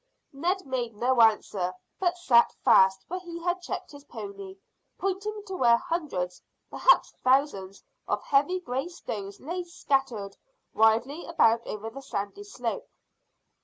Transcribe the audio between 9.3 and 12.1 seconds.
lay scattered widely about over the